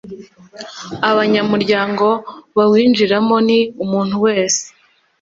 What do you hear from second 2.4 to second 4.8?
bawinjiramo ni umuntu wese